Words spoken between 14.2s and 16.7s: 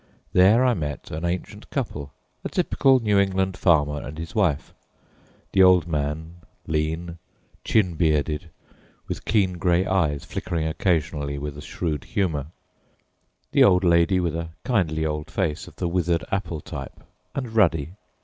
a kindly old face of the withered apple